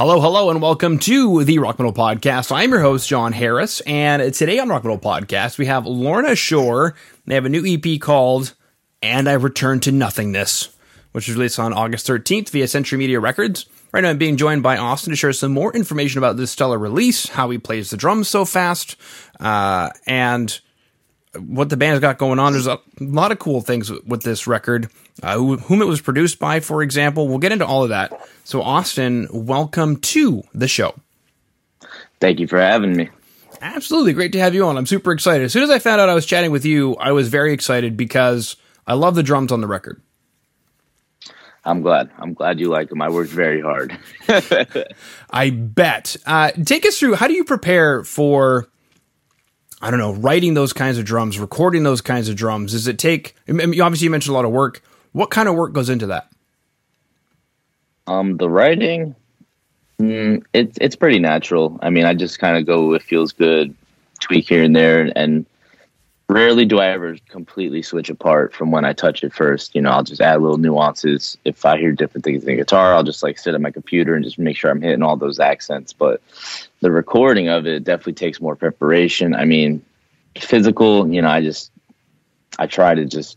[0.00, 2.50] Hello, hello, and welcome to the Rock Metal Podcast.
[2.56, 6.94] I'm your host, Jon Harris, and today on Rock Metal Podcast, we have Lorna Shore.
[7.26, 8.54] They have a new EP called
[9.02, 10.74] And I Return to Nothingness,
[11.12, 13.66] which was released on August 13th via Century Media Records.
[13.92, 16.78] Right now, I'm being joined by Austin to share some more information about this stellar
[16.78, 18.96] release, how he plays the drums so fast,
[19.38, 20.60] uh, and
[21.38, 22.52] what the band's got going on.
[22.52, 24.90] There's a lot of cool things with this record.
[25.22, 27.28] Uh, whom it was produced by, for example.
[27.28, 28.28] We'll get into all of that.
[28.44, 30.94] So, Austin, welcome to the show.
[32.20, 33.10] Thank you for having me.
[33.60, 34.14] Absolutely.
[34.14, 34.78] Great to have you on.
[34.78, 35.44] I'm super excited.
[35.44, 37.96] As soon as I found out I was chatting with you, I was very excited
[37.96, 40.00] because I love the drums on the record.
[41.64, 42.10] I'm glad.
[42.18, 43.02] I'm glad you like them.
[43.02, 43.98] I worked very hard.
[45.30, 46.16] I bet.
[46.24, 48.68] Uh, take us through how do you prepare for
[49.80, 52.72] I don't know, writing those kinds of drums, recording those kinds of drums?
[52.72, 53.34] Does it take?
[53.48, 54.82] Obviously, you mentioned a lot of work.
[55.12, 56.30] What kind of work goes into that?
[58.06, 59.14] Um, the writing,
[60.00, 61.78] mm, it's it's pretty natural.
[61.82, 63.74] I mean, I just kind of go it feels good,
[64.20, 65.46] tweak here and there, and
[66.30, 69.74] rarely do I ever completely switch apart from when I touch it first.
[69.74, 71.36] You know, I'll just add little nuances.
[71.44, 74.14] If I hear different things in the guitar, I'll just like sit at my computer
[74.14, 75.92] and just make sure I'm hitting all those accents.
[75.92, 76.22] But
[76.80, 79.34] the recording of it definitely takes more preparation.
[79.34, 79.84] I mean,
[80.38, 81.72] physical, you know, I just
[82.58, 83.36] I try to just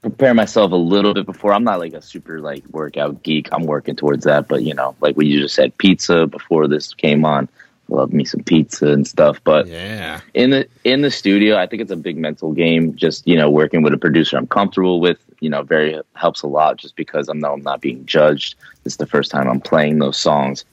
[0.00, 1.52] prepare myself a little bit before.
[1.52, 3.48] I'm not like a super like workout geek.
[3.52, 7.26] I'm working towards that, but you know, like we just said pizza before this came
[7.26, 7.48] on
[7.88, 9.40] love me some pizza and stuff.
[9.44, 12.94] But yeah, in the in the studio, I think it's a big mental game.
[12.96, 16.46] Just you know, working with a producer I'm comfortable with, you know, very helps a
[16.46, 16.76] lot.
[16.76, 18.56] Just because I know I'm not being judged.
[18.84, 20.64] It's the first time I'm playing those songs.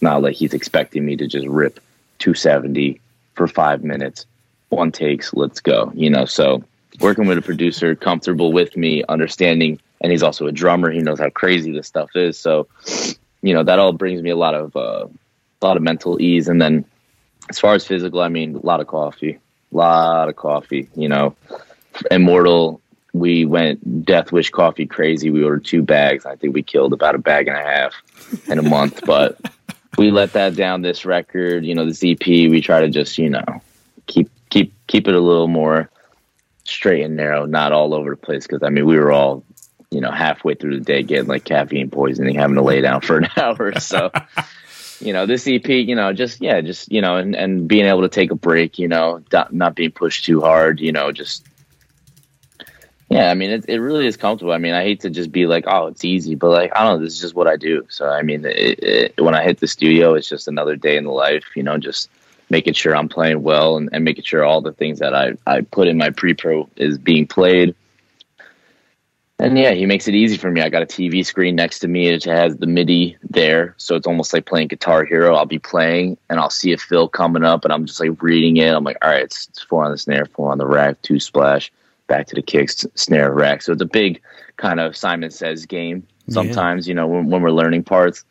[0.00, 1.78] Not like he's expecting me to just rip
[2.18, 3.00] 270
[3.34, 4.26] for five minutes,
[4.68, 5.92] one takes, let's go.
[5.94, 6.62] You know, so
[7.00, 10.90] working with a producer comfortable with me, understanding, and he's also a drummer.
[10.90, 12.38] He knows how crazy this stuff is.
[12.38, 12.68] So,
[13.42, 15.06] you know, that all brings me a lot of uh,
[15.62, 16.48] a lot of mental ease.
[16.48, 16.84] And then
[17.48, 19.38] as far as physical, I mean, a lot of coffee,
[19.72, 21.36] a lot of coffee, you know,
[22.10, 22.80] Immortal.
[23.12, 25.30] We went Death Wish coffee crazy.
[25.30, 26.24] We ordered two bags.
[26.24, 27.94] I think we killed about a bag and a half
[28.46, 29.38] in a month, but
[29.98, 32.26] we let that down this record, you know, this EP.
[32.26, 33.44] We try to just, you know,
[34.06, 35.90] keep, keep, keep it a little more
[36.64, 38.46] straight and narrow, not all over the place.
[38.46, 39.44] Cause I mean, we were all,
[39.90, 43.18] you know, halfway through the day getting like caffeine poisoning, having to lay down for
[43.18, 43.78] an hour.
[43.78, 44.10] So,
[45.02, 48.02] you know, this EP, you know, just yeah, just you know, and and being able
[48.02, 51.44] to take a break, you know, not being pushed too hard, you know, just
[53.12, 54.52] yeah, I mean, it, it really is comfortable.
[54.52, 56.98] I mean, I hate to just be like, oh, it's easy, but like, I don't
[56.98, 57.86] know, this is just what I do.
[57.90, 61.04] So, I mean, it, it, when I hit the studio, it's just another day in
[61.04, 62.08] the life, you know, just
[62.48, 65.60] making sure I'm playing well and, and making sure all the things that I, I
[65.60, 67.74] put in my pre pro is being played
[69.42, 70.60] and yeah, he makes it easy for me.
[70.60, 72.06] I got a TV screen next to me.
[72.06, 73.74] It has the MIDI there.
[73.76, 75.34] So it's almost like playing Guitar Hero.
[75.34, 78.58] I'll be playing and I'll see a fill coming up and I'm just like reading
[78.58, 78.72] it.
[78.72, 81.18] I'm like, all right, it's, it's four on the snare, four on the rack, two
[81.18, 81.72] splash,
[82.06, 83.62] back to the kicks, snare, rack.
[83.62, 84.22] So it's a big
[84.58, 86.92] kind of Simon Says game sometimes, yeah.
[86.92, 88.24] you know, when, when we're learning parts.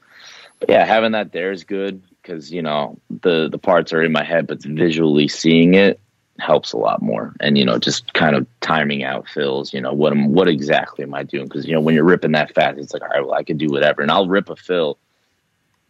[0.61, 4.13] But yeah, having that there is good because, you know, the, the parts are in
[4.13, 5.99] my head, but visually seeing it
[6.39, 7.33] helps a lot more.
[7.39, 9.73] And you know, just kind of timing out fills.
[9.73, 11.45] You know, what am what exactly am I doing?
[11.45, 13.57] Because you know, when you're ripping that fast, it's like, all right, well, I can
[13.57, 14.97] do whatever, and I'll rip a fill,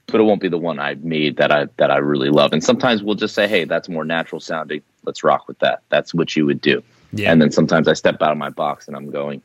[0.08, 2.54] but it won't be the one I made that I that I really love.
[2.54, 4.82] And sometimes we'll just say, hey, that's more natural sounding.
[5.04, 5.82] Let's rock with that.
[5.90, 6.84] That's what you would do.
[7.14, 7.32] Yeah.
[7.32, 9.42] And then sometimes I step out of my box and I'm going,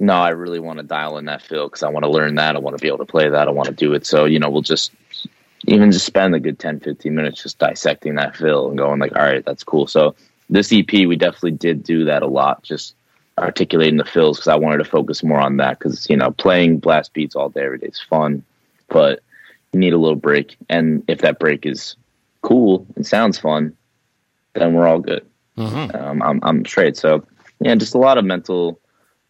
[0.00, 2.56] no, I really want to dial in that fill because I want to learn that.
[2.56, 3.48] I want to be able to play that.
[3.48, 4.06] I want to do it.
[4.06, 4.92] So, you know, we'll just
[5.66, 9.16] even just spend a good 10, 15 minutes just dissecting that fill and going like,
[9.16, 9.86] all right, that's cool.
[9.86, 10.14] So
[10.48, 12.94] this EP, we definitely did do that a lot, just
[13.36, 16.78] articulating the fills because I wanted to focus more on that because, you know, playing
[16.78, 18.44] blast beats all day every day is fun,
[18.88, 19.20] but
[19.72, 20.56] you need a little break.
[20.68, 21.96] And if that break is
[22.42, 23.76] cool and sounds fun,
[24.54, 25.26] then we're all good.
[25.56, 25.96] Mm-hmm.
[25.96, 26.96] Um, I'm, I'm straight.
[26.96, 27.26] So
[27.60, 28.80] yeah, just a lot of mental,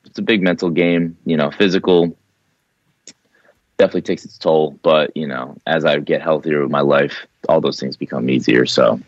[0.05, 2.17] it's a big mental game, you know, physical,
[3.79, 4.79] definitely takes its toll.
[4.83, 8.67] But you know, as I get healthier with my life, all those things become easier.
[8.67, 9.01] So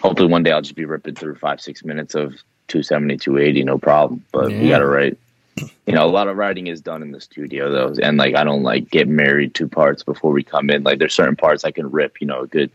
[0.00, 2.34] hopefully one day I'll just be ripping through five six minutes of
[2.68, 4.60] 270 280 no problem but yeah.
[4.60, 5.18] we gotta write
[5.56, 8.44] you know a lot of writing is done in the studio though and like i
[8.44, 11.70] don't like get married to parts before we come in like there's certain parts i
[11.70, 12.70] can rip you know a good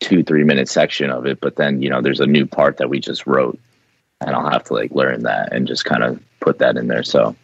[0.00, 2.88] two three minute section of it but then you know there's a new part that
[2.88, 3.58] we just wrote
[4.20, 7.02] and i'll have to like learn that and just kind of put that in there
[7.02, 7.34] so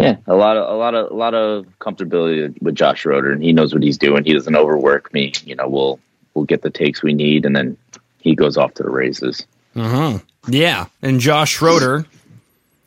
[0.00, 3.42] yeah, a lot of a lot of a lot of comfortability with Josh Schroeder, and
[3.42, 4.24] he knows what he's doing.
[4.24, 5.32] He doesn't overwork me.
[5.44, 6.00] You know, we'll
[6.32, 7.76] we'll get the takes we need, and then
[8.20, 9.46] he goes off to the races.
[9.76, 10.18] Uh huh.
[10.48, 12.06] Yeah, and Josh Schroeder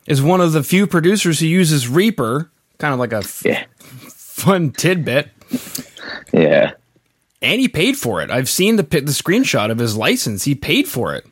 [0.07, 2.49] is one of the few producers who uses Reaper,
[2.79, 3.65] kind of like a f- yeah.
[3.77, 5.29] fun tidbit.
[6.33, 6.71] yeah.
[7.43, 8.31] And he paid for it.
[8.31, 10.45] I've seen the the screenshot of his license.
[10.45, 11.27] He paid for it.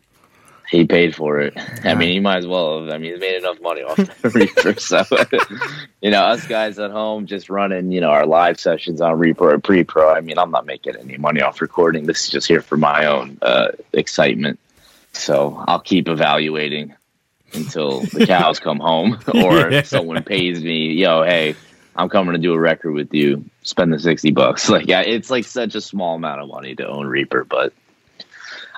[0.72, 1.54] He paid for it.
[1.84, 2.80] I mean, he might as well.
[2.80, 2.94] Have.
[2.94, 4.80] I mean, he's made enough money off the Reaper.
[4.80, 5.04] So,
[6.02, 9.54] you know, us guys at home just running, you know, our live sessions on Reaper
[9.54, 10.10] or pre-pro.
[10.10, 12.06] I mean, I'm not making any money off recording.
[12.06, 14.60] This is just here for my own uh, excitement.
[15.12, 16.96] So I'll keep evaluating
[17.52, 19.82] until the cows come home or yeah.
[19.82, 20.94] someone pays me.
[20.94, 21.58] Yo, hey,
[21.98, 23.44] I'm coming to do a record with you.
[23.64, 24.70] Spend the sixty bucks.
[24.70, 27.74] Like, yeah, it's like such a small amount of money to own Reaper, but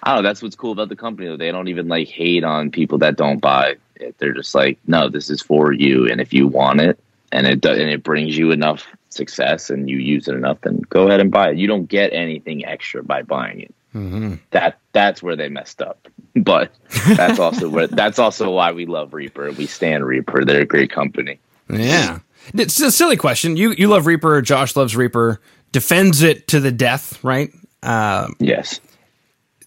[0.03, 0.29] I don't know.
[0.29, 1.29] That's what's cool about the company.
[1.29, 1.37] Though.
[1.37, 4.17] They don't even like hate on people that don't buy it.
[4.17, 6.99] They're just like, no, this is for you, and if you want it,
[7.31, 10.81] and it does, and it brings you enough success, and you use it enough, then
[10.89, 11.57] go ahead and buy it.
[11.57, 13.75] You don't get anything extra by buying it.
[13.95, 14.35] Mm-hmm.
[14.51, 16.07] That that's where they messed up.
[16.35, 16.71] But
[17.09, 19.51] that's also where that's also why we love Reaper.
[19.51, 20.43] We stand Reaper.
[20.43, 21.39] They're a great company.
[21.69, 22.19] Yeah,
[22.55, 23.55] it's a silly question.
[23.55, 24.41] You you love Reaper.
[24.41, 25.39] Josh loves Reaper.
[25.71, 27.51] Defends it to the death, right?
[27.83, 28.79] Um, yes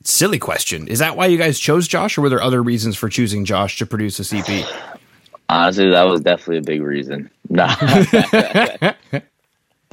[0.07, 0.89] silly question.
[0.89, 3.79] Is that why you guys chose Josh, or were there other reasons for choosing Josh
[3.79, 4.65] to produce a CP?
[5.49, 7.31] Honestly, that was definitely a big reason.
[7.49, 7.67] No.
[7.69, 9.23] no,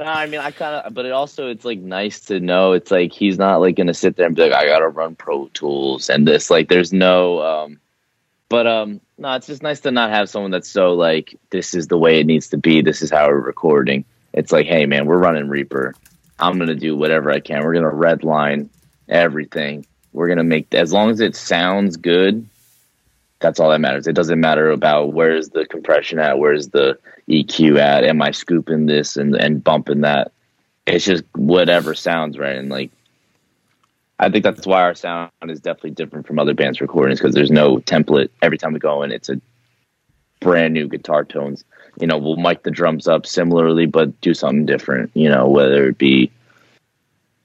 [0.00, 2.72] I mean, I kind of, but it also, it's like nice to know.
[2.72, 4.88] It's like he's not like going to sit there and be like, I got to
[4.88, 6.50] run Pro Tools and this.
[6.50, 7.78] Like, there's no, um,
[8.48, 11.86] but um, no, it's just nice to not have someone that's so like, this is
[11.86, 12.82] the way it needs to be.
[12.82, 14.04] This is how we're recording.
[14.32, 15.94] It's like, hey, man, we're running Reaper.
[16.40, 17.62] I'm going to do whatever I can.
[17.62, 18.68] We're going to redline
[19.08, 22.48] everything we're gonna make as long as it sounds good.
[23.40, 24.06] That's all that matters.
[24.06, 28.86] It doesn't matter about where's the compression at, where's the EQ at, am I scooping
[28.86, 30.32] this and and bumping that.
[30.86, 32.90] It's just whatever sounds right, and like
[34.18, 37.50] I think that's why our sound is definitely different from other bands' recordings because there's
[37.50, 38.30] no template.
[38.40, 39.40] Every time we go in, it's a
[40.40, 41.64] brand new guitar tones.
[42.00, 45.10] You know, we'll mic the drums up similarly, but do something different.
[45.14, 46.30] You know, whether it be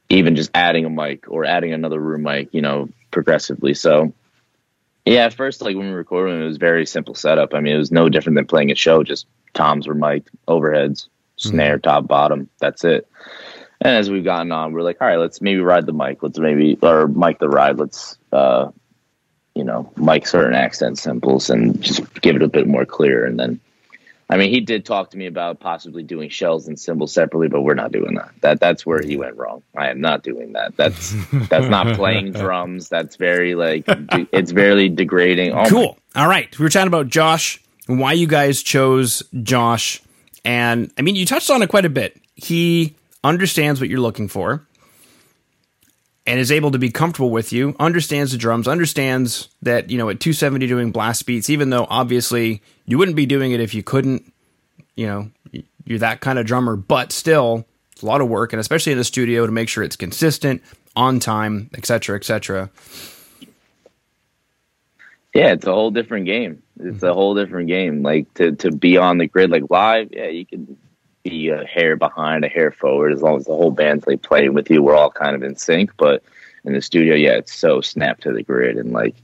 [0.10, 3.74] even just adding a mic or adding another room mic, you know, progressively.
[3.74, 4.14] So
[5.06, 7.54] yeah, at first, like when we were recording, it was very simple setup.
[7.54, 9.04] I mean, it was no different than playing a show.
[9.04, 11.50] Just toms were mic'd, overheads, mm-hmm.
[11.50, 12.50] snare, top, bottom.
[12.60, 13.08] That's it.
[13.82, 16.22] And as we've gotten on, we're like, all right, let's maybe ride the mic.
[16.22, 17.78] Let's maybe or mic the ride.
[17.78, 18.72] Let's uh,
[19.56, 23.26] you know, mic certain accent cymbals and just give it a bit more clear.
[23.26, 23.60] And then
[24.32, 27.62] I mean, he did talk to me about possibly doing shells and cymbals separately, but
[27.62, 28.32] we're not doing that.
[28.42, 29.64] That that's where he went wrong.
[29.76, 30.78] I am not doing that.
[30.78, 31.16] That's
[31.50, 32.90] that's not playing drums.
[32.90, 35.54] That's very like de- it's very degrading.
[35.54, 35.98] Oh cool.
[36.14, 36.22] My.
[36.22, 40.02] All right, we were chatting about Josh and why you guys chose Josh,
[40.46, 42.22] and I mean, you touched on it quite a bit.
[42.36, 44.66] He understands what you're looking for
[46.30, 50.10] and is able to be comfortable with you, understands the drums, understands that, you know,
[50.10, 53.82] at 270 doing blast beats, even though obviously you wouldn't be doing it if you
[53.82, 54.32] couldn't,
[54.96, 55.32] you know,
[55.86, 59.00] you're that kind of drummer, but still it's a lot of work and especially in
[59.00, 60.62] the studio to make sure it's consistent,
[60.96, 62.70] on time, etc., etc.
[65.34, 66.62] Yeah, it's a whole different game.
[66.80, 67.14] It's a mm-hmm.
[67.14, 68.04] whole different game.
[68.04, 70.78] Like to to be on the grid like live, yeah, you can
[71.24, 74.54] be a hair behind, a hair forward, as long as the whole band's like playing
[74.54, 74.82] with you.
[74.82, 75.96] We're all kind of in sync.
[75.98, 76.24] But
[76.64, 79.16] in the studio, yeah, it's so snap to the grid and like,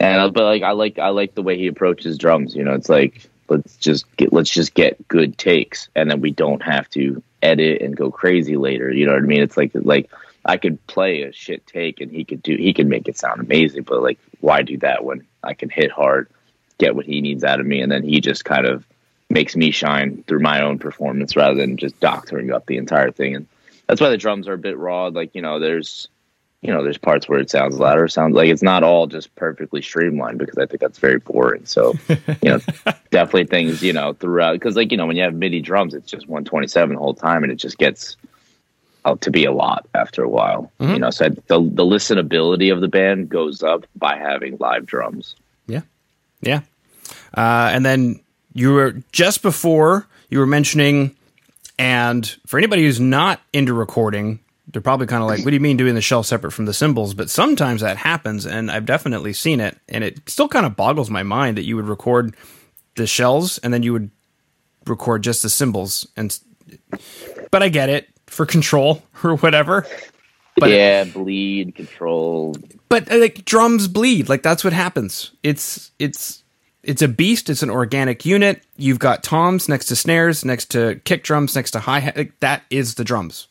[0.00, 2.54] and but like I like I like the way he approaches drums.
[2.54, 6.30] You know, it's like let's just get let's just get good takes, and then we
[6.30, 8.92] don't have to edit and go crazy later.
[8.92, 9.42] You know what I mean?
[9.42, 10.10] It's like like
[10.44, 13.40] I could play a shit take and he could do he could make it sound
[13.40, 16.30] amazing, but like why do that when I can hit hard,
[16.78, 18.86] get what he needs out of me, and then he just kind of
[19.30, 23.34] makes me shine through my own performance rather than just doctoring up the entire thing.
[23.34, 23.46] And
[23.86, 25.06] that's why the drums are a bit raw.
[25.06, 26.08] Like, you know, there's,
[26.62, 29.82] you know, there's parts where it sounds louder, sounds like it's not all just perfectly
[29.82, 31.66] streamlined because I think that's very boring.
[31.66, 32.60] So, you know,
[33.10, 36.10] definitely things, you know, throughout, because like, you know, when you have MIDI drums, it's
[36.10, 38.16] just 127 the whole time and it just gets
[39.04, 40.94] out to be a lot after a while, mm-hmm.
[40.94, 45.36] you know, so the, the listenability of the band goes up by having live drums.
[45.66, 45.82] Yeah.
[46.40, 46.62] Yeah.
[47.34, 48.20] Uh, and then
[48.58, 51.16] you were just before you were mentioning,
[51.78, 55.60] and for anybody who's not into recording, they're probably kind of like, "What do you
[55.60, 59.32] mean doing the shell separate from the cymbals?" But sometimes that happens, and I've definitely
[59.32, 62.34] seen it, and it still kind of boggles my mind that you would record
[62.98, 64.10] the shells and then you would
[64.86, 66.06] record just the cymbals.
[66.16, 66.38] And
[67.50, 69.86] but I get it for control or whatever.
[70.56, 72.56] But yeah, bleed control.
[72.88, 75.30] But uh, like drums bleed, like that's what happens.
[75.42, 76.42] It's it's
[76.82, 77.50] it's a beast.
[77.50, 78.62] It's an organic unit.
[78.76, 82.28] You've got toms next to snares, next to kick drums, next to hi hat.
[82.40, 83.48] That is the drums.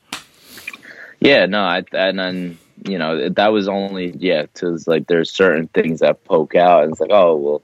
[1.20, 2.58] Yeah, no, I, and then
[2.88, 6.92] you know that was only yeah, because like there's certain things that poke out, and
[6.92, 7.62] it's like oh well,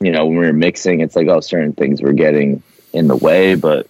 [0.00, 2.62] you know when we were mixing, it's like oh certain things were getting
[2.92, 3.86] in the way, but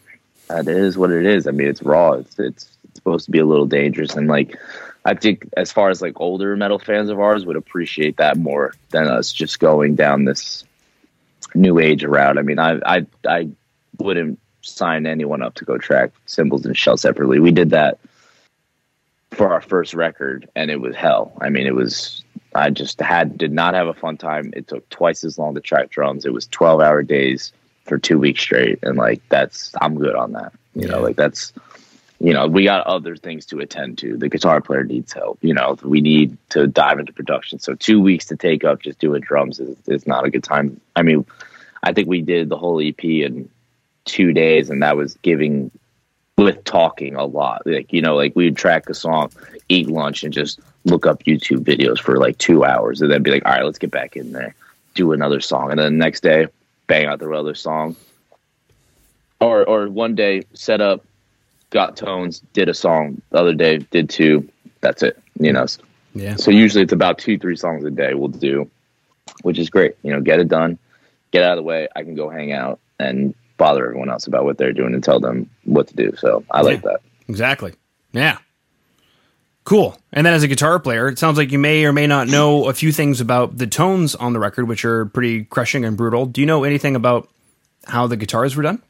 [0.49, 1.47] that is what it is.
[1.47, 2.13] I mean, it's raw.
[2.13, 4.59] It's, it's supposed to be a little dangerous, and like
[5.05, 8.75] I think as far as like older metal fans of ours would appreciate that more
[8.91, 10.65] than us just going down this
[11.55, 12.39] new age route.
[12.39, 13.49] I mean, I I I
[13.99, 17.41] wouldn't sign anyone up to go track Cymbals and shell separately.
[17.41, 17.99] We did that
[19.31, 21.33] for our first record, and it was hell.
[21.41, 22.25] I mean, it was.
[22.55, 24.53] I just had did not have a fun time.
[24.57, 26.25] It took twice as long to track drums.
[26.25, 27.53] It was twelve hour days
[27.85, 30.53] for two weeks straight, and like that's I'm good on that.
[30.75, 30.95] You yeah.
[30.95, 31.53] know, like that's
[32.21, 34.17] you know we got other things to attend to.
[34.17, 35.39] The guitar player needs help.
[35.43, 37.59] You know, we need to dive into production.
[37.59, 40.81] So two weeks to take up just doing drums is, is not a good time.
[40.97, 41.25] I mean,
[41.83, 43.49] I think we did the whole EP in
[44.05, 45.71] two days, and that was giving
[46.37, 47.67] with talking a lot.
[47.67, 49.31] Like you know, like we'd track a song,
[49.69, 53.31] eat lunch, and just look up YouTube videos for like two hours, and then be
[53.31, 54.55] like, all right, let's get back in there,
[54.95, 56.47] do another song, and then the next day,
[56.89, 57.95] bang out the other song.
[59.41, 61.05] Or or one day set up,
[61.71, 63.21] got tones, did a song.
[63.31, 64.49] The other day did two.
[64.81, 65.21] That's it.
[65.39, 65.67] You know.
[66.15, 66.37] Yeah.
[66.37, 68.71] So usually it's about two three songs a day we'll do,
[69.43, 69.95] which is great.
[70.03, 70.79] You know, get it done,
[71.31, 71.89] get out of the way.
[71.95, 75.21] I can go hang out and bother everyone else about what they're doing and tell
[75.21, 76.15] them what to do.
[76.17, 77.01] So I like that.
[77.29, 77.75] Exactly.
[78.13, 78.39] Yeah.
[79.65, 79.99] Cool.
[80.13, 82.69] And then as a guitar player, it sounds like you may or may not know
[82.69, 86.25] a few things about the tones on the record, which are pretty crushing and brutal.
[86.25, 87.29] Do you know anything about
[87.85, 88.83] how the guitars were done?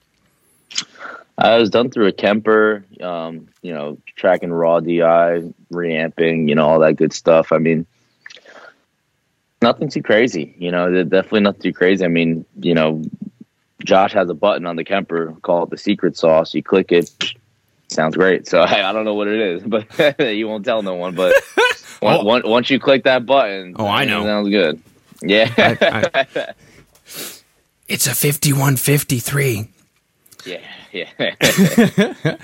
[1.39, 6.67] It was done through a Kemper, um, you know, tracking raw DI, reamping, you know,
[6.67, 7.53] all that good stuff.
[7.53, 7.87] I mean,
[9.63, 12.05] nothing too crazy, you know, definitely nothing too crazy.
[12.05, 13.03] I mean, you know,
[13.85, 16.55] Josh has a button on the Kemper called the secret sauce.
[16.55, 17.11] You click it,
[17.89, 18.49] sounds great.
[18.49, 21.15] So I, I don't know what it is, but you won't tell no one.
[21.15, 21.35] But
[22.03, 22.25] oh.
[22.25, 24.83] once, once you click that button, oh, I know, sounds good.
[25.23, 26.55] Yeah, I, I,
[27.89, 29.69] it's a fifty-one fifty-three.
[30.45, 30.61] Yeah,
[30.93, 31.35] yeah.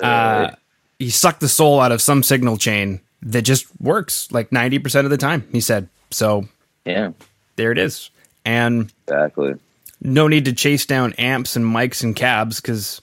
[0.00, 0.50] uh,
[0.98, 5.04] he sucked the soul out of some signal chain that just works like ninety percent
[5.04, 5.46] of the time.
[5.52, 6.48] He said so.
[6.84, 7.12] Yeah,
[7.56, 8.10] there it is,
[8.44, 9.54] and exactly
[10.02, 13.00] no need to chase down amps and mics and cabs because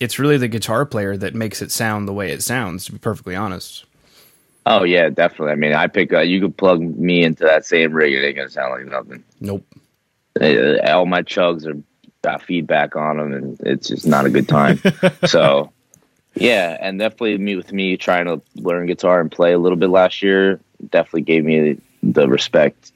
[0.00, 2.86] it's really the guitar player that makes it sound the way it sounds.
[2.86, 3.84] To be perfectly honest.
[4.64, 5.52] Oh yeah, definitely.
[5.52, 6.12] I mean, I pick.
[6.12, 9.24] Uh, you could plug me into that same rig, it ain't gonna sound like nothing.
[9.40, 9.66] Nope.
[10.40, 11.80] Uh, all my chugs are
[12.22, 14.80] got feedback on them, and it's just not a good time.
[15.26, 15.72] so,
[16.34, 19.90] yeah, and definitely me with me trying to learn guitar and play a little bit
[19.90, 20.60] last year
[20.90, 22.92] definitely gave me the respect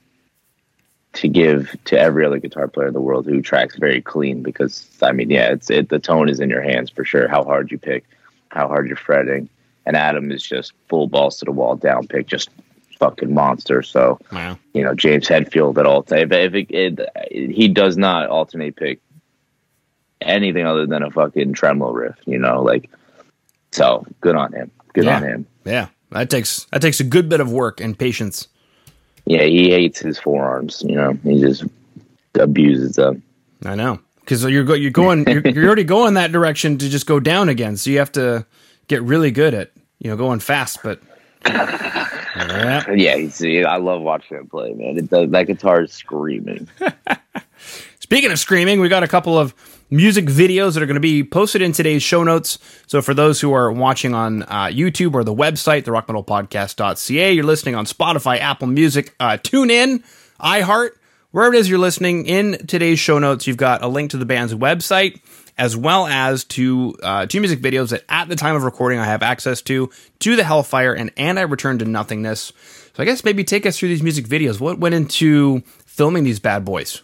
[1.13, 4.87] to give to every other guitar player in the world who tracks very clean because
[5.01, 7.27] I mean, yeah, it's it the tone is in your hands for sure.
[7.27, 8.05] How hard you pick,
[8.49, 9.49] how hard you're fretting,
[9.85, 12.49] and Adam is just full balls to the wall down pick, just
[12.99, 13.81] fucking monster.
[13.81, 14.59] So wow.
[14.73, 16.31] you know James Hetfield at all time.
[16.31, 18.99] If, it, it, he does not alternate pick
[20.21, 22.89] anything other than a fucking tremolo riff, you know, like
[23.71, 24.71] so good on him.
[24.93, 25.17] Good yeah.
[25.17, 25.47] on him.
[25.65, 28.47] Yeah, that takes that takes a good bit of work and patience
[29.27, 30.83] yeah, he hates his forearms.
[30.87, 31.65] You know, he just
[32.39, 33.21] abuses them.
[33.65, 37.05] I know because you're go- you're going you're, you're already going that direction to just
[37.05, 37.75] go down again.
[37.75, 38.45] So you have to
[38.87, 40.79] get really good at you know going fast.
[40.81, 41.01] But
[41.45, 44.97] yeah, yeah I love watching him play, man.
[44.97, 46.69] It, that guitar is screaming.
[48.07, 49.53] Speaking of screaming, we got a couple of
[49.89, 52.57] music videos that are going to be posted in today's show notes.
[52.87, 57.43] So for those who are watching on uh, YouTube or the website, the rockmetalpodcast.ca, you're
[57.43, 60.05] listening on Spotify, Apple Music, uh, tune in,
[60.39, 60.91] iHeart,
[61.31, 62.25] wherever it is you're listening.
[62.27, 65.19] In today's show notes, you've got a link to the band's website
[65.57, 69.05] as well as to uh, two music videos that at the time of recording I
[69.05, 72.53] have access to, to the Hellfire and And I Return to Nothingness.
[72.93, 74.61] So I guess maybe take us through these music videos.
[74.61, 77.01] What went into filming these bad boys?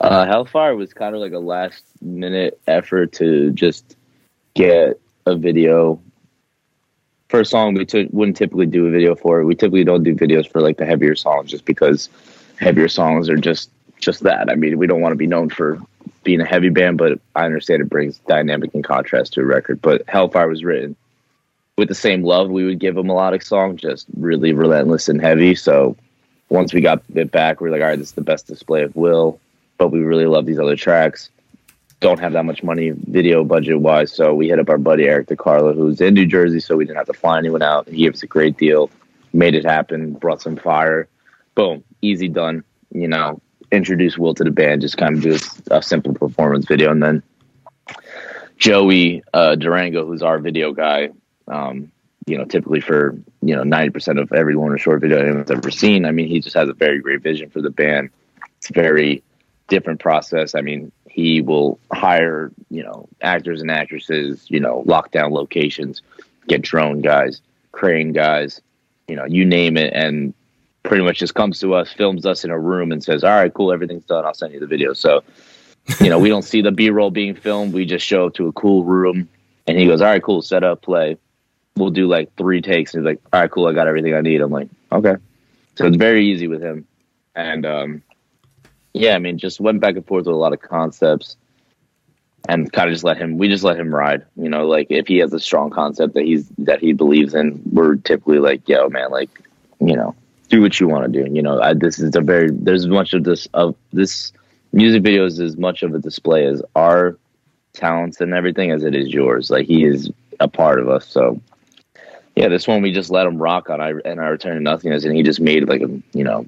[0.00, 3.96] Uh, Hellfire was kind of like a last minute effort to just
[4.54, 6.00] get a video.
[7.28, 9.44] For a song, we t- wouldn't typically do a video for.
[9.44, 12.08] We typically don't do videos for like the heavier songs, just because
[12.58, 14.50] heavier songs are just just that.
[14.50, 15.78] I mean, we don't want to be known for
[16.24, 19.82] being a heavy band, but I understand it brings dynamic and contrast to a record.
[19.82, 20.96] But Hellfire was written
[21.76, 25.54] with the same love we would give a melodic song, just really relentless and heavy.
[25.54, 25.96] So
[26.48, 28.82] once we got it back, we are like, all right, this is the best display
[28.82, 29.38] of will
[29.80, 31.30] but we really love these other tracks.
[32.00, 35.28] Don't have that much money video budget wise, so we hit up our buddy Eric
[35.28, 37.88] DeCarlo, who's in New Jersey, so we didn't have to fly anyone out.
[37.88, 38.90] He gave us a great deal,
[39.32, 41.08] made it happen, brought some fire.
[41.54, 42.62] Boom, easy done.
[42.92, 43.40] You know,
[43.72, 45.38] introduce Will to the band, just kind of do
[45.70, 47.22] a simple performance video, and then
[48.58, 51.08] Joey uh, Durango, who's our video guy,
[51.48, 51.90] um,
[52.26, 55.70] you know, typically for you know ninety percent of every Lorna Shore video anyone's ever
[55.70, 56.04] seen.
[56.04, 58.10] I mean, he just has a very great vision for the band.
[58.58, 59.22] It's very
[59.70, 60.54] different process.
[60.54, 66.02] I mean, he will hire, you know, actors and actresses, you know, lock down locations,
[66.46, 67.40] get drone guys,
[67.72, 68.60] crane guys,
[69.08, 70.34] you know, you name it, and
[70.82, 73.52] pretty much just comes to us, films us in a room, and says, "All right,
[73.52, 74.26] cool, everything's done.
[74.26, 75.22] I'll send you the video." So,
[76.00, 77.72] you know, we don't see the B roll being filmed.
[77.72, 79.28] We just show up to a cool room,
[79.66, 81.16] and he goes, "All right, cool, set up, play."
[81.76, 84.20] We'll do like three takes, and he's like, "All right, cool, I got everything I
[84.20, 85.16] need." I'm like, "Okay."
[85.76, 86.86] So it's very easy with him,
[87.34, 88.02] and um,
[88.92, 91.36] yeah, I mean, just went back and forth with a lot of concepts
[92.48, 95.06] and kind of just let him we just let him ride you know like if
[95.06, 98.88] he has a strong concept that he's that he believes in we're typically like yo
[98.88, 99.30] man like
[99.80, 100.14] you know
[100.48, 103.12] do what you want to do you know I, this is a very there's much
[103.12, 104.32] of this of this
[104.72, 107.16] music video is as much of a display as our
[107.72, 111.40] talents and everything as it is yours like he is a part of us so.
[112.36, 115.04] Yeah this one we just let him rock on i and i returned to nothingness
[115.04, 116.46] and he just made like a you know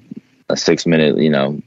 [0.49, 1.61] a six minute you know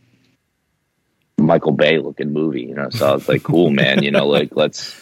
[1.39, 2.91] Michael Bay looking movie, you know.
[2.91, 4.03] So it's like, cool, man.
[4.03, 4.95] You know, like let's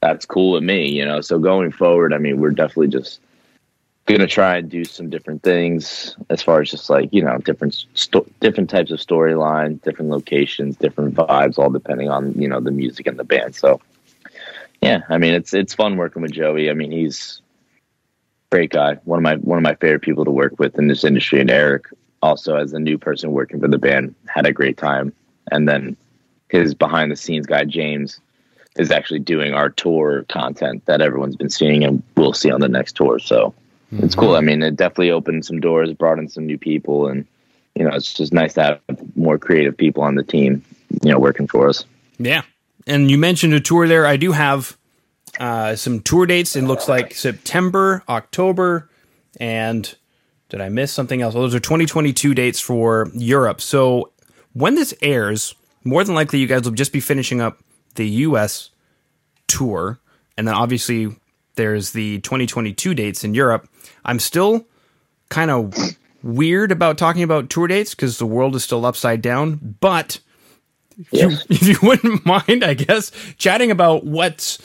[0.00, 1.20] that's cool with me, you know.
[1.20, 3.20] So going forward, I mean, we're definitely just
[4.06, 7.84] gonna try and do some different things as far as just like you know different
[7.94, 12.70] sto- different types of storyline, different locations, different vibes, all depending on you know the
[12.70, 13.54] music and the band.
[13.54, 13.80] So
[14.82, 16.70] yeah, I mean, it's it's fun working with Joey.
[16.70, 17.40] I mean, he's
[18.50, 21.04] great guy, one of my one of my favorite people to work with in this
[21.04, 21.86] industry, and Eric
[22.20, 25.12] also as a new person working for the band had a great time
[25.50, 25.96] and then
[26.48, 28.20] his behind the scenes guy James
[28.76, 32.68] is actually doing our tour content that everyone's been seeing and we'll see on the
[32.68, 33.18] next tour.
[33.18, 33.52] So
[33.92, 34.04] mm-hmm.
[34.04, 34.36] it's cool.
[34.36, 37.26] I mean, it definitely opened some doors, brought in some new people, and
[37.74, 40.64] you know, it's just nice to have more creative people on the team,
[41.02, 41.84] you know, working for us.
[42.18, 42.42] Yeah,
[42.86, 44.04] and you mentioned a tour there.
[44.04, 44.76] I do have
[45.38, 46.56] uh, some tour dates.
[46.56, 48.90] It looks like September, October,
[49.38, 49.94] and
[50.48, 51.34] did I miss something else?
[51.34, 53.60] Well, those are 2022 dates for Europe.
[53.60, 54.10] So
[54.58, 57.58] when this airs, more than likely you guys will just be finishing up
[57.94, 58.70] the US
[59.46, 60.00] tour.
[60.36, 61.14] And then obviously
[61.54, 63.68] there's the 2022 dates in Europe.
[64.04, 64.66] I'm still
[65.28, 65.74] kind of
[66.24, 69.76] weird about talking about tour dates because the world is still upside down.
[69.80, 70.18] But
[71.12, 74.58] you, if you wouldn't mind, I guess, chatting about what's,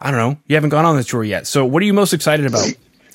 [0.00, 1.46] I don't know, you haven't gone on this tour yet.
[1.46, 2.68] So what are you most excited about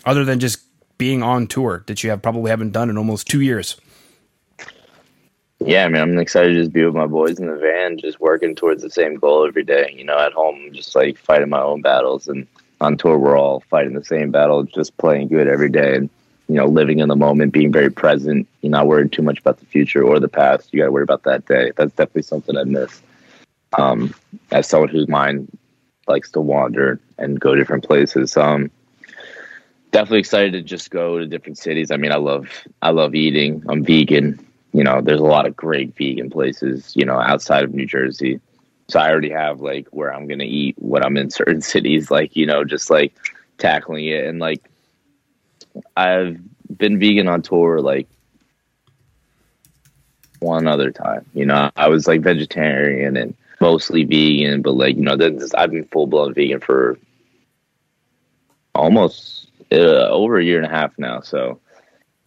[0.06, 0.60] other than just
[1.00, 3.82] being on tour that you have probably haven't done in almost two years?
[5.64, 8.20] Yeah, I mean, I'm excited to just be with my boys in the van, just
[8.20, 9.94] working towards the same goal every day.
[9.96, 12.48] You know, at home, just like fighting my own battles, and
[12.80, 16.10] on tour, we're all fighting the same battle, just playing good every day, and
[16.48, 18.48] you know, living in the moment, being very present.
[18.62, 20.74] You're not worried too much about the future or the past.
[20.74, 21.72] You got to worry about that day.
[21.76, 23.02] That's definitely something I miss.
[23.78, 24.14] Um,
[24.52, 25.48] as someone whose mind
[26.08, 28.72] likes to wander and go different places, um,
[29.92, 31.92] definitely excited to just go to different cities.
[31.92, 32.50] I mean, I love
[32.82, 33.64] I love eating.
[33.70, 37.74] I'm vegan you know, there's a lot of great vegan places, you know, outside of
[37.74, 38.40] New Jersey.
[38.88, 42.36] So I already have like where I'm gonna eat when I'm in certain cities, like,
[42.36, 43.14] you know, just like
[43.58, 44.64] tackling it and like
[45.96, 46.40] I've
[46.78, 48.08] been vegan on tour like
[50.40, 51.26] one other time.
[51.34, 55.18] You know, I was like vegetarian and mostly vegan, but like, you know,
[55.56, 56.98] I've been full blown vegan for
[58.74, 61.22] almost uh, over a year and a half now.
[61.22, 61.60] So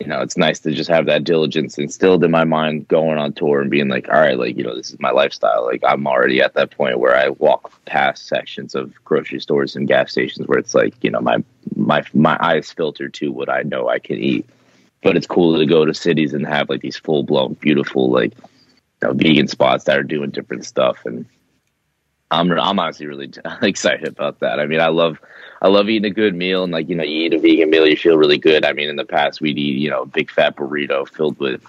[0.01, 3.33] you know, it's nice to just have that diligence instilled in my mind going on
[3.33, 5.65] tour and being like, all right, like, you know, this is my lifestyle.
[5.65, 9.87] Like, I'm already at that point where I walk past sections of grocery stores and
[9.87, 11.45] gas stations where it's like, you know, my,
[11.77, 14.49] my, my eyes filter to what I know I can eat.
[15.03, 18.33] But it's cool to go to cities and have like these full blown, beautiful, like,
[18.35, 21.05] you know, vegan spots that are doing different stuff.
[21.05, 21.27] And
[22.41, 24.61] I'm, I'm honestly really excited about that.
[24.61, 25.19] I mean, I love,
[25.65, 27.89] I love eating a good meal and like you know you eat a vegan meal
[27.89, 28.67] you feel really good.
[28.67, 31.63] I mean in the past we'd eat you know a big fat burrito filled with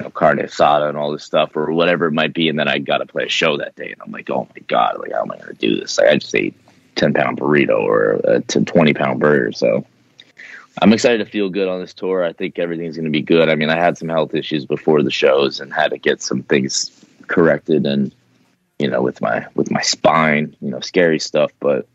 [0.00, 2.68] you know, carne asada and all this stuff or whatever it might be, and then
[2.68, 5.12] I got to play a show that day and I'm like oh my god like
[5.12, 5.98] how am I going to do this?
[5.98, 6.54] Like I just ate
[6.94, 9.84] ten pound burrito or a twenty pound burger so.
[10.82, 12.24] I'm excited to feel good on this tour.
[12.24, 13.48] I think everything's going to be good.
[13.48, 16.42] I mean, I had some health issues before the shows and had to get some
[16.42, 16.90] things
[17.28, 18.12] corrected and
[18.78, 21.86] you know with my with my spine, you know, scary stuff, but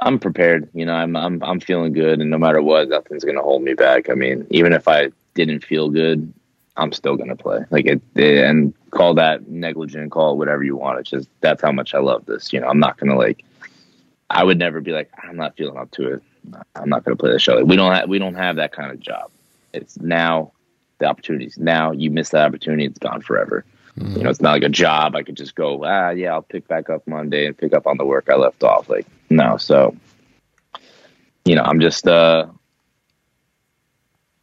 [0.00, 0.68] I'm prepared.
[0.74, 3.74] You know, I'm I'm I'm feeling good, and no matter what, nothing's gonna hold me
[3.74, 4.10] back.
[4.10, 6.32] I mean, even if I didn't feel good,
[6.76, 7.64] I'm still gonna play.
[7.70, 11.00] Like it, it and call that negligent, call it whatever you want.
[11.00, 12.52] It's just that's how much I love this.
[12.52, 13.44] You know, I'm not gonna like.
[14.30, 16.22] I would never be like, I'm not feeling up to it.
[16.74, 17.54] I'm not gonna play the show.
[17.54, 19.30] Like, we don't have we don't have that kind of job.
[19.72, 20.52] It's now
[20.98, 21.58] the opportunities.
[21.58, 23.64] Now you miss that opportunity, it's gone forever.
[23.98, 24.16] Mm.
[24.16, 25.16] You know, it's not like a job.
[25.16, 27.96] I could just go, ah, yeah, I'll pick back up Monday and pick up on
[27.96, 28.88] the work I left off.
[28.88, 29.56] Like, no.
[29.56, 29.96] So,
[31.44, 32.46] you know, I'm just, uh,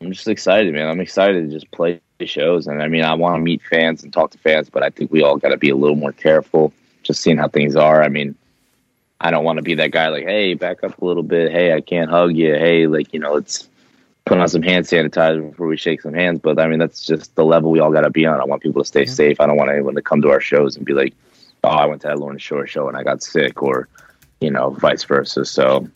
[0.01, 0.87] I'm just excited, man.
[0.87, 2.67] I'm excited to just play shows.
[2.67, 5.11] And I mean, I want to meet fans and talk to fans, but I think
[5.11, 8.03] we all got to be a little more careful just seeing how things are.
[8.03, 8.35] I mean,
[9.19, 11.51] I don't want to be that guy like, hey, back up a little bit.
[11.51, 12.53] Hey, I can't hug you.
[12.53, 13.69] Hey, like you know, let's
[14.25, 16.39] put on some hand sanitizer before we shake some hands.
[16.39, 18.41] But I mean, that's just the level we all got to be on.
[18.41, 19.11] I want people to stay yeah.
[19.11, 19.39] safe.
[19.39, 21.13] I don't want anyone to come to our shows and be like,
[21.63, 23.87] oh, I went to that Lorna Shore show and I got sick, or
[24.41, 25.45] you know, vice versa.
[25.45, 25.87] So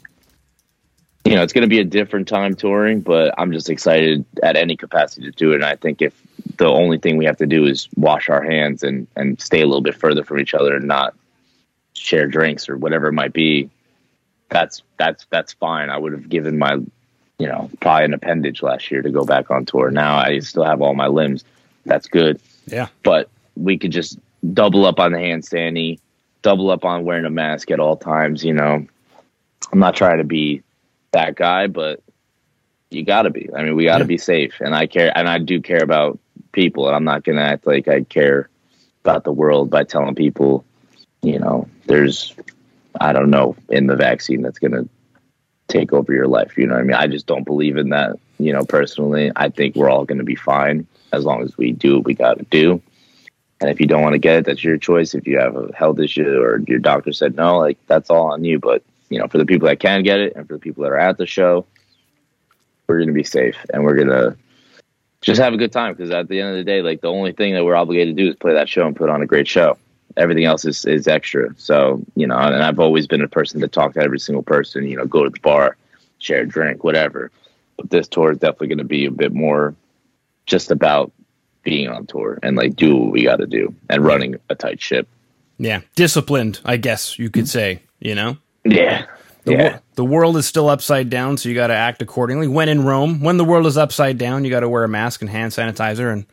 [1.25, 4.55] you know, it's going to be a different time touring, but I'm just excited at
[4.55, 5.55] any capacity to do it.
[5.55, 6.19] And I think if
[6.57, 9.65] the only thing we have to do is wash our hands and, and stay a
[9.65, 11.13] little bit further from each other and not
[11.93, 13.69] share drinks or whatever it might be,
[14.49, 15.89] that's, that's, that's fine.
[15.89, 16.79] I would have given my,
[17.39, 19.89] you know, probably an appendage last year to go back on tour.
[19.89, 21.43] Now I still have all my limbs.
[21.85, 22.39] That's good.
[22.67, 22.89] Yeah.
[23.03, 24.19] But we could just
[24.53, 25.99] double up on the handstandy,
[26.41, 28.43] double up on wearing a mask at all times.
[28.43, 28.85] You know,
[29.71, 30.61] I'm not trying to be
[31.11, 32.03] that guy, but
[32.89, 33.49] you got to be.
[33.55, 34.07] I mean, we got to yeah.
[34.07, 36.19] be safe, and I care, and I do care about
[36.51, 38.49] people, and I'm not gonna act like I care
[39.03, 40.65] about the world by telling people,
[41.21, 42.35] you know, there's,
[42.99, 44.87] I don't know, in the vaccine that's gonna
[45.69, 46.57] take over your life.
[46.57, 46.95] You know what I mean?
[46.95, 48.19] I just don't believe in that.
[48.37, 51.95] You know, personally, I think we're all gonna be fine as long as we do
[51.95, 52.81] what we got to do.
[53.61, 55.13] And if you don't want to get it, that's your choice.
[55.13, 58.43] If you have a health issue or your doctor said no, like that's all on
[58.43, 58.59] you.
[58.59, 60.91] But you know, for the people that can get it and for the people that
[60.91, 61.65] are at the show,
[62.87, 64.37] we're going to be safe and we're going to
[65.21, 67.33] just have a good time because at the end of the day, like the only
[67.33, 69.47] thing that we're obligated to do is play that show and put on a great
[69.47, 69.77] show.
[70.17, 71.53] Everything else is, is extra.
[71.57, 74.85] So, you know, and I've always been a person to talk to every single person,
[74.85, 75.77] you know, go to the bar,
[76.17, 77.31] share a drink, whatever.
[77.77, 79.75] But this tour is definitely going to be a bit more
[80.45, 81.11] just about
[81.63, 84.81] being on tour and like do what we got to do and running a tight
[84.81, 85.07] ship.
[85.57, 85.81] Yeah.
[85.95, 88.37] Disciplined, I guess you could say, you know?
[88.63, 89.05] Yeah.
[89.43, 89.69] The, yeah.
[89.71, 92.47] wor- the world is still upside down, so you got to act accordingly.
[92.47, 95.21] When in Rome, when the world is upside down, you got to wear a mask
[95.21, 96.11] and hand sanitizer.
[96.11, 96.25] And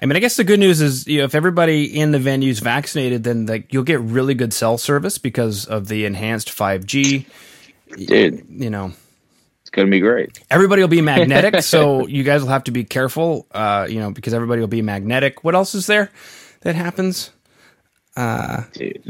[0.00, 2.50] I mean, I guess the good news is, you know, if everybody in the venue
[2.50, 7.26] is vaccinated, then like you'll get really good cell service because of the enhanced 5G.
[8.06, 8.92] Dude, you know,
[9.62, 10.40] it's gonna be great.
[10.50, 13.46] Everybody will be magnetic, so you guys will have to be careful.
[13.50, 15.42] Uh, you know, because everybody will be magnetic.
[15.42, 16.10] What else is there
[16.60, 17.30] that happens?
[18.16, 19.02] Uh, Dude,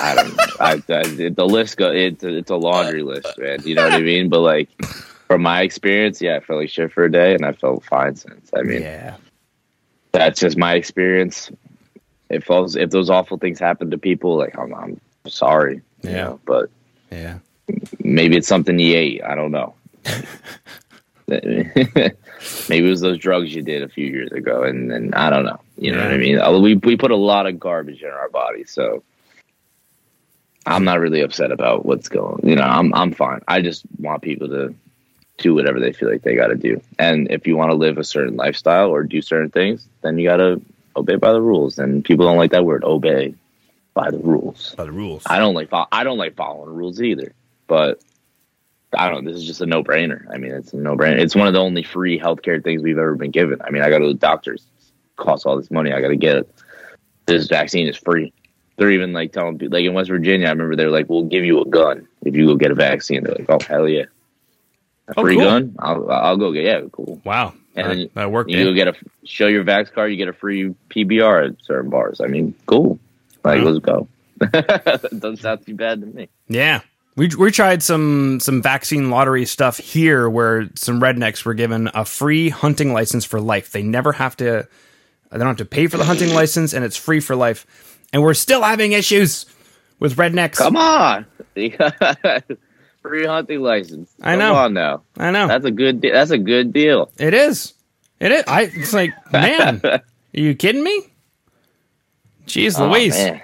[0.00, 0.44] I don't know.
[0.60, 1.90] I, I, the list go.
[1.90, 3.60] It's it's a laundry list, man.
[3.64, 4.28] You know what I mean?
[4.28, 4.68] But like
[5.26, 8.16] from my experience, yeah, I felt like shit for a day, and I felt fine
[8.16, 8.50] since.
[8.54, 9.16] I mean, yeah,
[10.12, 11.50] that's just my experience.
[12.28, 15.80] If those if those awful things happen to people, like I'm, I'm sorry.
[16.02, 16.70] Yeah, you know, but
[17.10, 17.38] yeah,
[17.98, 19.24] maybe it's something you ate.
[19.24, 19.74] I don't know.
[22.68, 25.44] Maybe it was those drugs you did a few years ago, and, then I don't
[25.44, 25.60] know.
[25.76, 26.04] You know yeah.
[26.04, 26.40] what I mean?
[26.40, 29.02] Uh, we we put a lot of garbage in our body, so
[30.66, 32.48] I'm not really upset about what's going.
[32.48, 33.40] You know, I'm I'm fine.
[33.46, 34.74] I just want people to
[35.40, 37.98] do whatever they feel like they got to do, and if you want to live
[37.98, 40.62] a certain lifestyle or do certain things, then you got to
[40.96, 41.78] obey by the rules.
[41.78, 43.34] And people don't like that word, obey
[43.94, 44.74] by the rules.
[44.76, 45.24] By the rules.
[45.26, 47.34] I don't like I don't like following rules either,
[47.66, 48.02] but
[48.92, 49.32] I don't know.
[49.32, 50.24] This is just a no brainer.
[50.32, 51.18] I mean, it's a no brainer.
[51.18, 53.62] It's one of the only free healthcare things we've ever been given.
[53.62, 55.92] I mean, I go to the doctors, it costs all this money.
[55.92, 56.54] I got to get it.
[57.26, 58.32] This vaccine is free.
[58.76, 61.44] They're even like telling people, like in West Virginia, I remember they're like, "We'll give
[61.44, 64.06] you a gun if you go get a vaccine." They're like, "Oh hell yeah,
[65.10, 65.44] a oh, free cool.
[65.44, 65.76] gun?
[65.78, 68.50] I'll I'll go get yeah, cool." Wow, and that, then that worked.
[68.50, 68.94] You go get a
[69.24, 72.20] show your vax card, you get a free PBR at certain bars.
[72.20, 72.98] I mean, cool.
[73.44, 73.70] Like, wow.
[73.70, 74.08] let's go.
[75.18, 76.28] Doesn't sound too bad to me.
[76.48, 76.80] Yeah.
[77.16, 82.04] We we tried some some vaccine lottery stuff here where some rednecks were given a
[82.04, 83.72] free hunting license for life.
[83.72, 84.68] They never have to
[85.30, 87.66] they don't have to pay for the hunting license and it's free for life.
[88.12, 89.46] And we're still having issues
[89.98, 90.56] with rednecks.
[90.56, 91.26] Come on.
[93.02, 94.12] free hunting license.
[94.22, 94.50] I know.
[94.50, 95.02] Come on now.
[95.16, 95.48] I know.
[95.48, 97.10] That's a good de- that's a good deal.
[97.18, 97.74] It is.
[98.18, 98.44] It is.
[98.46, 101.04] I it's like, man, are you kidding me?
[102.46, 103.14] Jeez oh, Louise.
[103.14, 103.40] Man.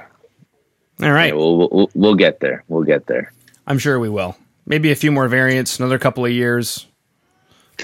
[1.03, 1.29] All right.
[1.29, 2.65] Yeah, we'll, we'll, we'll get there.
[2.69, 3.33] We'll get there.
[3.67, 4.37] I'm sure we will.
[4.67, 6.87] Maybe a few more variants, another couple of years.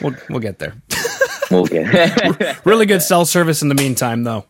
[0.01, 0.75] We'll we'll get there.
[1.51, 4.47] we'll get really good cell service in the meantime, though.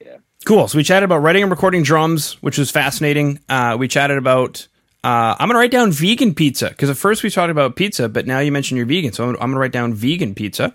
[0.00, 0.18] Yeah.
[0.44, 0.68] Cool.
[0.68, 3.40] So we chatted about writing and recording drums, which was fascinating.
[3.48, 4.68] Uh, we chatted about.
[5.04, 8.26] Uh, I'm gonna write down vegan pizza because at first we talked about pizza, but
[8.26, 10.74] now you mentioned you're vegan, so I'm, I'm gonna write down vegan pizza.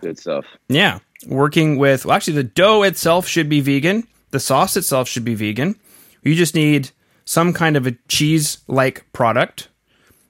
[0.00, 0.46] Good stuff.
[0.68, 4.06] Yeah, working with well, actually the dough itself should be vegan.
[4.30, 5.76] The sauce itself should be vegan.
[6.22, 6.90] You just need
[7.26, 9.68] some kind of a cheese like product,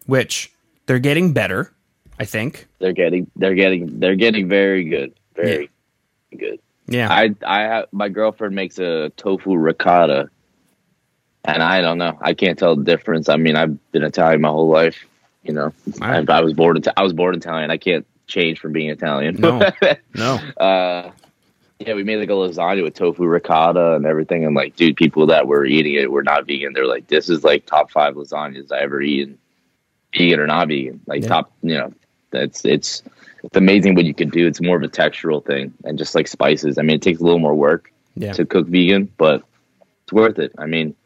[0.07, 0.53] which
[0.87, 1.73] they're getting better,
[2.19, 2.67] I think.
[2.81, 5.15] They're getting they're getting they're getting very good.
[5.37, 5.71] Very
[6.33, 6.39] yeah.
[6.39, 6.61] good.
[6.89, 7.13] Yeah.
[7.13, 10.31] I I have my girlfriend makes a tofu ricotta
[11.47, 12.19] and I don't know.
[12.21, 13.29] I can't tell the difference.
[13.29, 15.05] I mean, I've been Italian my whole life,
[15.43, 15.73] you know.
[16.01, 17.71] I, I was born I was born Italian.
[17.71, 19.37] I can't change from being Italian.
[19.37, 19.61] No.
[20.15, 20.35] no.
[20.57, 21.11] Uh
[21.79, 24.45] Yeah, we made like a lasagna with tofu ricotta and everything.
[24.45, 26.73] And like, dude, people that were eating it were not vegan.
[26.73, 29.39] They're like, this is like top five lasagnas I ever eaten,
[30.17, 31.01] vegan or not vegan.
[31.07, 31.29] Like Yeah.
[31.29, 31.93] top, you know,
[32.31, 33.03] that's it's
[33.45, 34.47] it's amazing what you can do.
[34.47, 36.79] It's more of a textural thing and just like spices.
[36.79, 38.33] I mean, it takes a little more work Yeah.
[38.33, 39.45] to cook vegan, but
[40.03, 40.53] it's worth it.
[40.59, 40.97] I mean,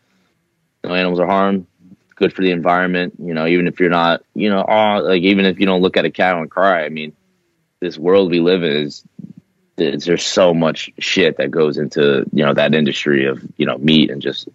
[0.85, 1.67] no animals are harmed.
[2.15, 3.15] Good for the environment.
[3.19, 5.97] You know, even if you're not, you know, oh, like even if you don't look
[5.97, 6.85] at a cow and cry.
[6.85, 7.15] I mean,
[7.81, 9.05] this world we live in is
[9.77, 14.11] there's so much shit that goes into you know that industry of you know meat
[14.11, 14.49] and just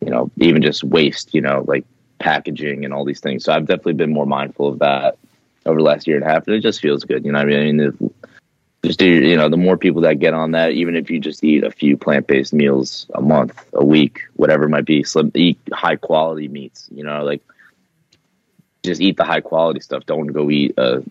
[0.00, 1.34] you know even just waste.
[1.34, 1.84] You know, like
[2.18, 3.44] packaging and all these things.
[3.44, 5.18] So I've definitely been more mindful of that
[5.66, 7.24] over the last year and a half, and it just feels good.
[7.24, 8.14] You know, I mean, I mean,
[8.84, 11.44] just do you know the more people that get on that even if you just
[11.44, 15.58] eat a few plant-based meals a month a week whatever it might be slim eat
[15.72, 17.42] high quality meats you know like
[18.82, 20.06] just eat the high quality stuff.
[20.06, 21.02] Don't go eat a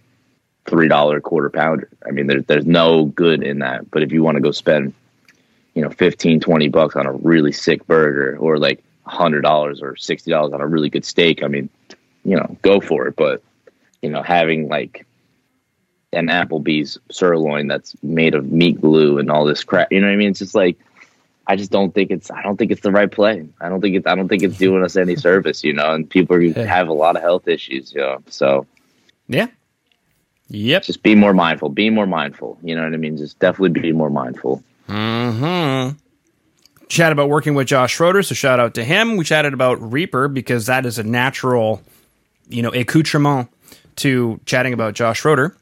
[0.66, 1.90] three dollar quarter pounder.
[2.06, 3.90] I mean there's there's no good in that.
[3.90, 4.94] But if you want to go spend
[5.74, 9.96] you know 15 20 bucks on a really sick burger or like hundred dollars or
[9.96, 11.70] sixty dollars on a really good steak i mean
[12.24, 13.16] you know go for it.
[13.16, 13.42] But
[14.02, 15.06] you know having like
[16.14, 19.92] an Applebee's sirloin that's made of meat glue and all this crap.
[19.92, 20.30] You know what I mean?
[20.32, 20.78] It's just like
[21.48, 23.46] I just don't think it's I don't think it's the right play.
[23.60, 26.10] I don't think it's I don't think it's doing us any service, you know, and
[26.10, 26.64] people are, Yeah.
[26.66, 28.22] have a lot of health issues, you know.
[28.28, 28.66] So
[29.28, 29.48] Yeah.
[30.50, 30.84] Yep.
[30.84, 31.70] just be more mindful.
[31.70, 32.58] Be more mindful.
[32.62, 33.16] You know what I mean?
[33.18, 34.62] Just definitely be more mindful.
[34.88, 35.90] Hmm.
[36.90, 39.16] Chat about working with Josh Schroeder, so shout out to him.
[39.16, 41.82] We chatted about Reaper because that is a natural,
[42.50, 43.48] you know, accoutrement
[43.98, 45.56] to chatting about Josh Schroeder.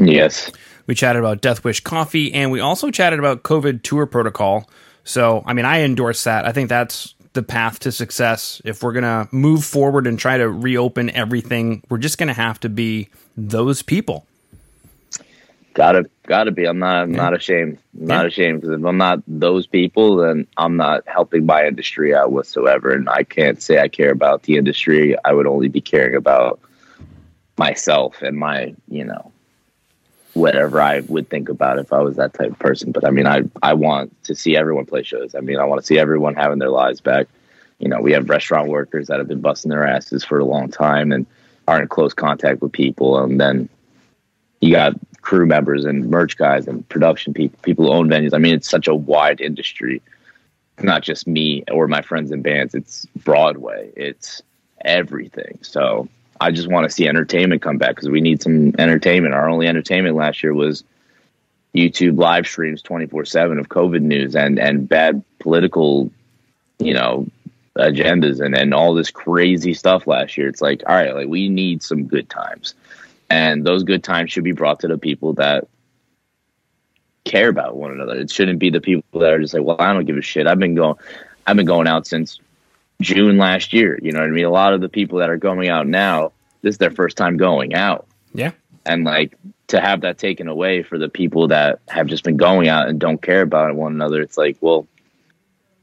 [0.00, 0.50] Yes.
[0.86, 4.68] We chatted about Death Wish Coffee, and we also chatted about COVID tour protocol.
[5.04, 6.46] So, I mean, I endorse that.
[6.46, 8.60] I think that's the path to success.
[8.64, 12.68] If we're gonna move forward and try to reopen everything, we're just gonna have to
[12.68, 14.26] be those people.
[15.74, 16.64] Gotta gotta be.
[16.64, 17.78] I'm not I'm not ashamed.
[17.98, 22.14] I'm not ashamed because if I'm not those people, then I'm not helping my industry
[22.14, 22.90] out whatsoever.
[22.90, 25.14] And I can't say I care about the industry.
[25.24, 26.58] I would only be caring about
[27.56, 29.30] myself and my, you know,
[30.34, 32.92] whatever I would think about if I was that type of person.
[32.92, 35.34] But I mean, I I want to see everyone play shows.
[35.34, 37.26] I mean, I want to see everyone having their lives back.
[37.78, 40.70] You know, we have restaurant workers that have been busting their asses for a long
[40.70, 41.26] time and
[41.66, 43.68] are in close contact with people, and then
[44.60, 48.34] you got crew members and merch guys and production people, people who own venues.
[48.34, 50.02] I mean, it's such a wide industry.
[50.82, 52.74] Not just me or my friends and bands.
[52.74, 53.90] It's Broadway.
[53.96, 54.42] It's
[54.84, 55.58] everything.
[55.62, 56.08] So
[56.40, 59.34] I just want to see entertainment come back because we need some entertainment.
[59.34, 60.84] Our only entertainment last year was
[61.74, 66.10] YouTube live streams 24 seven of COVID news and, and bad political,
[66.78, 67.26] you know,
[67.76, 70.48] agendas and, and all this crazy stuff last year.
[70.48, 72.74] It's like, all right, like we need some good times
[73.30, 75.68] and those good times should be brought to the people that
[77.24, 78.16] care about one another.
[78.16, 80.48] It shouldn't be the people that are just like, well, I don't give a shit.
[80.48, 80.96] I've been going,
[81.46, 82.40] I've been going out since
[83.00, 83.98] June last year.
[84.02, 84.44] You know what I mean?
[84.44, 86.32] A lot of the people that are going out now,
[86.62, 88.52] this is their first time going out, Yeah.
[88.86, 89.36] and like
[89.68, 92.98] to have that taken away for the people that have just been going out and
[92.98, 94.20] don't care about one another.
[94.20, 94.86] It's like, well,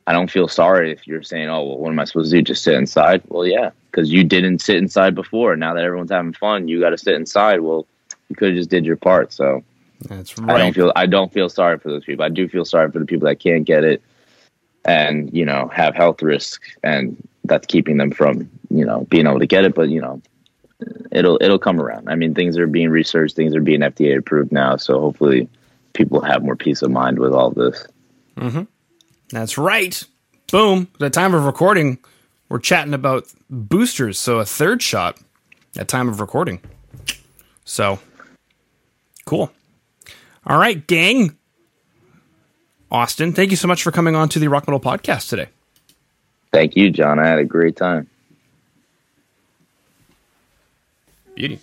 [0.05, 2.41] I don't feel sorry if you're saying, oh, well, what am I supposed to do?
[2.41, 3.21] Just sit inside?
[3.27, 5.55] Well, yeah, because you didn't sit inside before.
[5.55, 7.59] Now that everyone's having fun, you got to sit inside.
[7.61, 7.85] Well,
[8.29, 9.33] you could have just did your part.
[9.33, 9.63] So
[10.01, 10.55] That's right.
[10.55, 12.23] I don't feel I don't feel sorry for those people.
[12.25, 14.01] I do feel sorry for the people that can't get it,
[14.87, 19.39] and you know have health risks, and that's keeping them from you know being able
[19.39, 19.75] to get it.
[19.75, 20.21] But you know,
[21.11, 22.09] it'll it'll come around.
[22.09, 25.47] I mean, things are being researched, things are being FDA approved now, so hopefully
[25.93, 27.85] people have more peace of mind with all this.
[28.37, 28.63] mm-hmm.
[29.29, 30.01] That's right.
[30.51, 30.87] Boom.
[30.93, 31.97] At the time of recording,
[32.47, 35.19] we're chatting about boosters, so a third shot
[35.77, 36.61] at time of recording.
[37.65, 37.99] So
[39.25, 39.51] cool.
[40.45, 41.37] All right, gang.
[42.91, 45.47] Austin, thank you so much for coming on to the Rock Metal Podcast today.
[46.51, 47.19] Thank you, Jon.
[47.19, 48.07] I had a great time.
[51.35, 51.59] Beauty.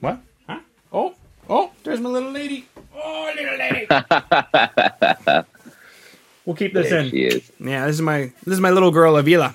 [0.00, 0.20] What?
[0.48, 0.60] Huh?
[0.92, 1.14] Oh,
[1.48, 2.66] oh, there's my little lady.
[2.94, 3.86] Oh, little lady.
[6.46, 7.10] we'll keep this There in.
[7.10, 7.50] she is.
[7.58, 9.54] Yeah, this is my this is my little girl Avila.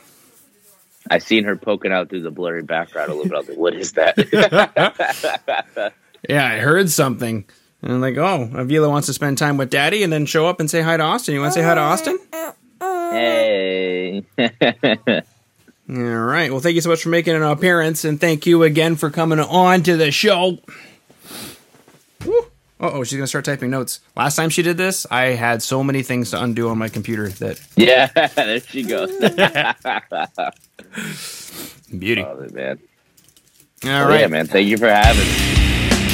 [1.10, 3.36] I seen her poking out through the blurry background a little bit.
[3.36, 5.94] I was like, "What is that?"
[6.28, 7.46] Yeah, I heard something.
[7.86, 10.70] And like, oh, Avila wants to spend time with daddy and then show up and
[10.70, 11.36] say hi to Austin.
[11.36, 12.18] You want to say hi to Austin?
[12.82, 14.24] hey.
[15.88, 16.50] All right.
[16.50, 18.04] Well, thank you so much for making an appearance.
[18.04, 20.58] And thank you again for coming on to the show.
[22.28, 24.00] Uh oh, she's going to start typing notes.
[24.18, 27.30] Last time she did this, I had so many things to undo on my computer
[27.30, 29.12] that yeah, there she goes.
[31.98, 32.24] beauty.
[32.24, 32.80] Oh, man.
[33.86, 34.22] All Oh, right.
[34.22, 34.48] Yeah, man.
[34.48, 36.05] Thank you for having me.